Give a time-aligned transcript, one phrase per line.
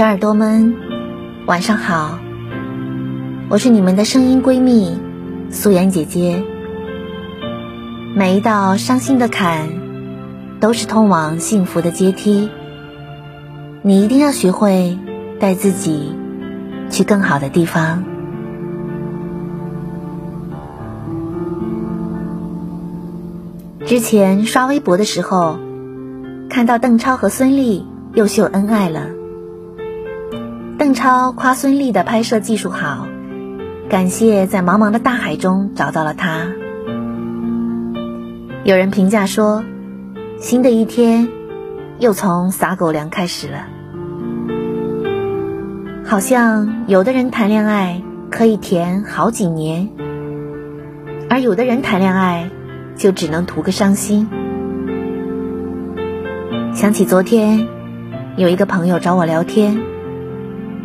[0.00, 0.76] 小耳朵们，
[1.44, 2.18] 晚上好，
[3.50, 4.98] 我是你们的声音闺蜜
[5.50, 6.42] 素颜姐姐。
[8.16, 9.68] 每一道伤心的坎，
[10.58, 12.48] 都是通往幸福的阶梯。
[13.82, 14.98] 你一定要学会
[15.38, 16.16] 带自己
[16.88, 18.02] 去更好的地方。
[23.84, 25.58] 之前刷微博的时候，
[26.48, 29.19] 看到邓超和孙俪又秀恩爱了。
[30.80, 33.06] 邓超夸孙俪的拍摄技术好，
[33.90, 36.46] 感谢在茫茫的大海中找到了她。
[38.64, 39.62] 有人评价说，
[40.38, 41.28] 新的一天
[41.98, 43.66] 又从撒狗粮开始了。
[46.06, 48.00] 好像有的人谈恋爱
[48.30, 49.90] 可以甜好几年，
[51.28, 52.48] 而有的人谈恋爱。
[52.96, 54.28] 就只能图个伤心。
[56.74, 57.66] 想起昨天，
[58.36, 59.80] 有一个朋友找我聊天，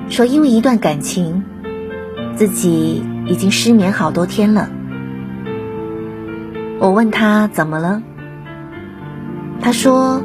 [0.10, 1.44] 说因为一段感情，
[2.36, 4.70] 自己已经失眠好多天了。
[6.80, 8.02] 我问他怎么了，
[9.62, 10.22] 他说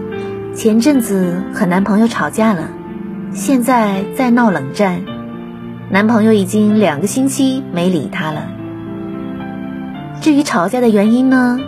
[0.55, 2.69] 前阵子和男朋友吵架了，
[3.33, 5.01] 现在在闹冷战，
[5.91, 8.49] 男朋友已经两个星期没理他了。
[10.21, 11.59] 至于吵架的原因呢？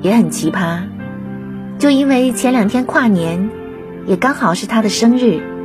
[0.00, 0.82] 也很奇葩，
[1.78, 3.50] 就因为前两天跨年，
[4.06, 5.57] 也刚好是她的生日。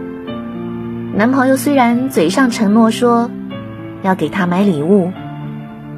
[1.16, 3.30] 男朋友虽然嘴上承诺说
[4.02, 5.11] 要给她买礼物，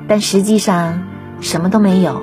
[0.10, 1.04] 但实际上
[1.40, 2.22] 什么都没有。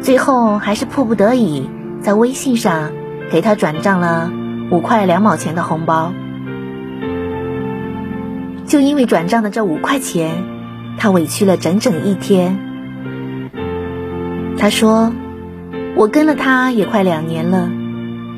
[0.00, 1.68] 最后还是迫不得已
[2.00, 2.90] 在微信上
[3.30, 4.32] 给她转账了
[4.70, 6.14] 五块两毛钱的红包。
[8.64, 10.30] 就因为转账的这五块钱，
[10.96, 12.58] 她委屈了整整一天。
[14.56, 15.12] 他说
[15.96, 17.68] ：“我跟了他也快两年了，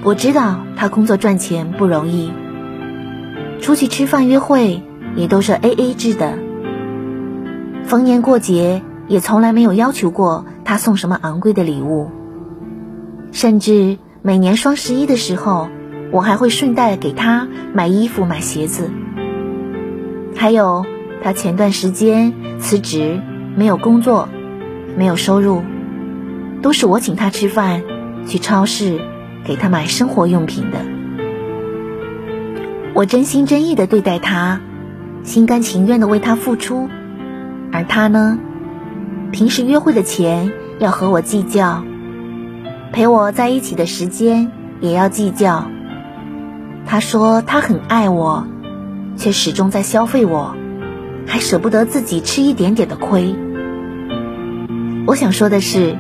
[0.03, 2.33] 我知道他工作赚钱不容易，
[3.61, 4.83] 出去吃饭约会
[5.17, 6.39] 也都是 A A 制的，
[7.85, 12.11] 逢年过节也从来没有要求过他送什么昂贵的礼物，
[13.33, 15.69] 甚至每年双十一的时候，
[16.13, 18.91] 我还会顺带给他买衣服、买鞋子。
[20.37, 20.85] 还有，
[21.23, 23.21] 他前段时间辞职，
[23.57, 24.29] 没有工作，
[24.97, 25.63] 没有收入。”
[26.63, 27.83] 都是我请他吃饭，
[28.27, 28.99] 去超市
[29.45, 30.94] 给他买生活用品的。
[32.95, 34.61] 我真心真意的对待他，
[35.25, 36.89] 心甘情愿的为他付出，
[37.73, 38.39] 而他呢，
[39.33, 41.83] 平时约会的钱要和我计较，
[42.93, 45.67] 陪我在一起的时间也要计较。
[46.87, 48.47] 他说他很爱我，
[49.17, 50.55] 却始终在消费我，
[51.27, 53.35] 还舍不得自己吃一点点的亏。
[55.07, 55.97] 我想说的是。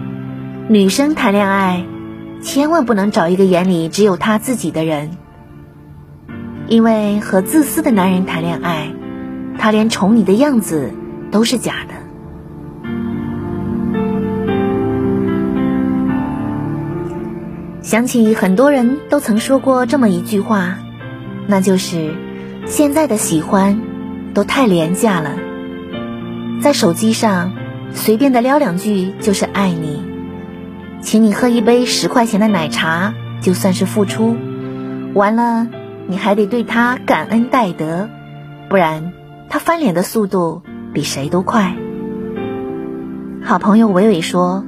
[0.66, 1.84] 女生谈恋爱，
[2.40, 5.10] 千万不能找一个眼里只有她自己的人，
[6.66, 8.92] 因为和自私的男人谈恋爱，
[9.58, 10.92] 他连宠你的样子
[11.30, 11.94] 都是假的。
[17.82, 20.78] 想起很多人都曾说过这么一句话，
[21.46, 22.14] 那就是
[22.66, 23.78] 现在的喜欢
[24.32, 25.32] 都太廉价了，
[26.62, 27.52] 在手机上
[27.92, 30.02] 随便的撩两句就是爱你。
[31.02, 34.34] 请你喝一杯十块钱的奶茶，就算是付出。
[35.12, 35.68] 完了，
[36.08, 38.08] 你还得对他感恩戴德，
[38.68, 39.12] 不然
[39.48, 41.76] 他翻脸的速度比谁都快。
[43.42, 44.64] 好朋友伟伟说：“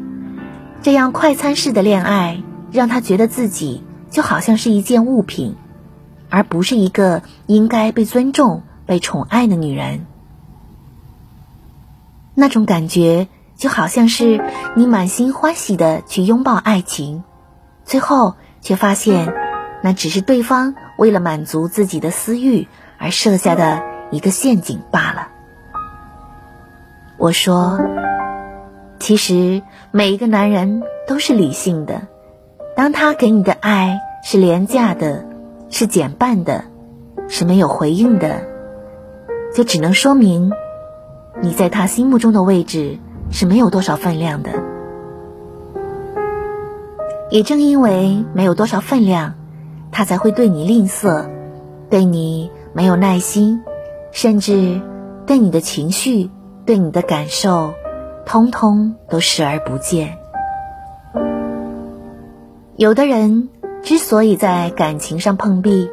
[0.83, 2.43] 这样快餐式的恋爱，
[2.73, 5.57] 让他觉得自己就好像是一件物品，
[6.31, 10.07] 而不是一个应该被尊重、被宠爱的女人。
[12.35, 17.25] 那种感觉。”就好像是你满心欢喜的去拥抱爱情，
[17.87, 19.33] 最后却发现，
[19.83, 22.67] 那只是对方为了满足自己的私欲
[22.99, 25.29] 而设下的一个陷阱罢了。
[27.19, 27.79] 我说，
[28.99, 32.09] 其实每一个男人都是理性的，
[32.77, 35.25] 当他给你的爱是廉价的，
[35.71, 36.65] 是减半的，
[37.29, 38.43] 是没有回应的，
[39.55, 40.53] 就只能说明
[41.41, 42.99] 你在他心目中的位置。
[43.29, 44.63] 是没有多少分量的，
[47.29, 49.35] 也正因为没有多少分量，
[49.97, 51.25] 他才会对你吝啬，
[51.89, 53.63] 对你没有耐心，
[54.13, 54.83] 甚至
[55.25, 56.31] 对你的情绪、
[56.67, 57.73] 对你的感受，
[58.27, 60.19] 通通都视而不见。
[62.77, 63.49] 有的人
[63.83, 65.89] 之所以在感情上碰壁，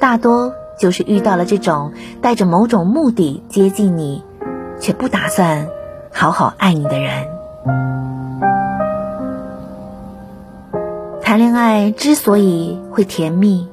[0.00, 1.92] 大多就是遇到了这种
[2.22, 4.24] 带着某种目的接近你，
[4.80, 5.68] 却不打算。
[6.10, 7.26] 好好爱你的人，
[11.26, 13.66] 谈恋爱之所以会甜蜜，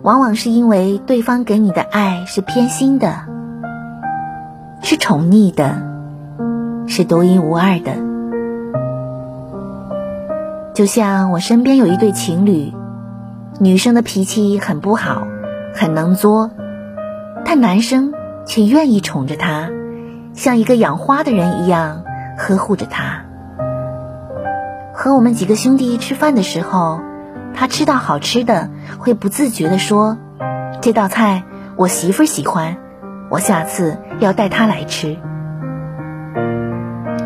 [0.00, 3.26] 往往是因为对方给你的爱是偏心的，
[4.80, 5.82] 是宠溺的，
[6.86, 7.92] 是独一无二的。
[10.72, 12.72] 就像我身边有一对情侣，
[13.60, 15.26] 女生的脾气很不好，
[15.74, 16.50] 很能作，
[17.44, 18.14] 但男生
[18.46, 19.68] 却愿意宠着她，
[20.32, 22.04] 像一个养花的人一样
[22.38, 23.23] 呵护着她。
[25.04, 27.02] 和我们几个兄弟吃饭的时候，
[27.54, 30.16] 他吃到好吃的，会不自觉地说
[30.80, 31.42] ：“这道菜
[31.76, 32.78] 我媳妇喜欢，
[33.28, 35.18] 我下次要带她来吃。”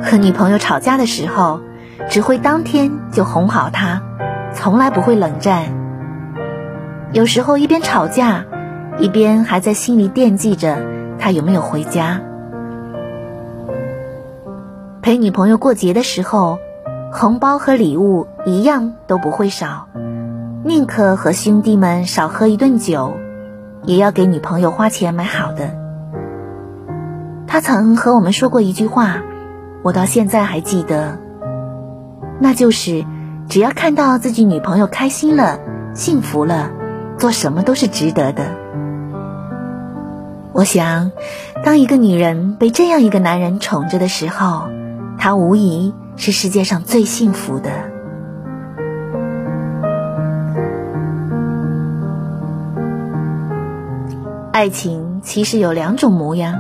[0.03, 1.61] 和女朋友吵架的时候。
[2.09, 4.03] 只会当天就哄好她，
[4.55, 5.65] 从来不会冷战。
[7.13, 8.45] 有时候一边吵架，
[8.99, 10.79] 一边还在心里惦记着
[11.19, 12.23] 他有没有回家。
[15.03, 16.59] 陪女朋友过节的时候，
[17.11, 19.89] 红包和礼物一样都不会少，
[20.63, 23.15] 宁可和兄弟们少喝一顿酒，
[23.85, 25.71] 也要给女朋友花钱买好的。
[27.47, 29.23] 他曾和我们说过一句话，
[29.83, 31.19] 我到现在还记得。
[32.41, 33.07] 那就是，
[33.49, 35.59] 只要看到自己女朋友开心了、
[35.95, 36.71] 幸福了，
[37.17, 38.45] 做什么都是值得的。
[40.53, 41.11] 我想，
[41.65, 44.69] 当一个女人被这样一个男人宠着的时候，
[45.17, 47.71] 她无疑是世界上最幸福的。
[54.53, 56.59] 爱情其实有两种模样，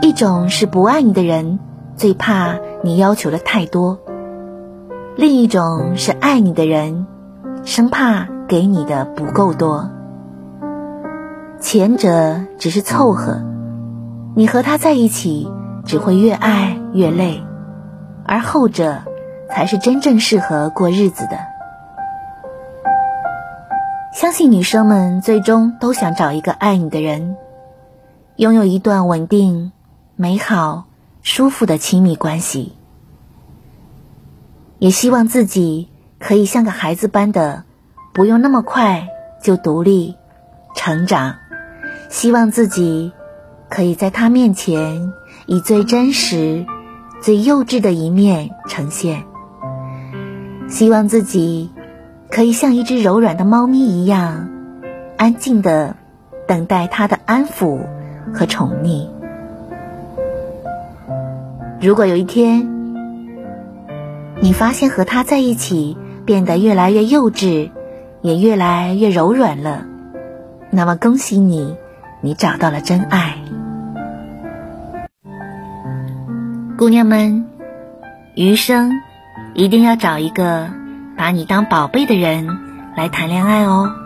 [0.00, 1.58] 一种是不爱你的人，
[1.94, 4.00] 最怕你要求的太多。
[5.14, 7.06] 另一种是爱你的人，
[7.64, 9.90] 生怕给你的不够多。
[11.60, 13.42] 前者只是凑合，
[14.34, 15.52] 你和他在一起
[15.84, 17.42] 只会越爱越累；
[18.24, 19.02] 而后者
[19.50, 21.38] 才是真正适合过日子的。
[24.14, 27.36] 相信女生们最终都想找一个爱你的人，
[28.36, 29.72] 拥有一段稳定、
[30.16, 30.84] 美好、
[31.22, 32.76] 舒服的亲密关系。
[34.78, 37.64] 也希望自己可以像个孩子般的，
[38.12, 39.08] 不用那么快
[39.42, 40.16] 就独立
[40.74, 41.36] 成长。
[42.10, 43.12] 希望自己
[43.70, 45.12] 可以在他面前
[45.46, 46.66] 以最真实、
[47.22, 49.22] 最幼稚的一面呈现。
[50.68, 51.70] 希望自己
[52.28, 54.48] 可以像一只柔软的猫咪一样，
[55.16, 55.94] 安静的
[56.48, 57.86] 等待他的安抚
[58.34, 59.06] 和宠溺。
[61.80, 62.68] 如果有一天，
[64.40, 67.70] 你发现和他在一起变得越来越幼稚，
[68.20, 69.86] 也越来越柔软了，
[70.70, 71.76] 那么恭喜你，
[72.20, 73.38] 你找到了真爱。
[76.82, 77.46] 姑娘们，
[78.34, 78.90] 余生
[79.54, 80.68] 一定要找一个
[81.16, 82.58] 把你当宝贝的人
[82.96, 84.01] 来谈恋爱哦。